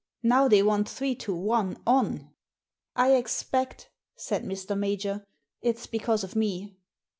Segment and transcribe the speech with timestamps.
[0.23, 2.31] Now they want three to one on.""
[3.05, 4.75] I expect," said Mr.
[4.75, 5.27] Major,"
[5.61, 6.75] it's because of me."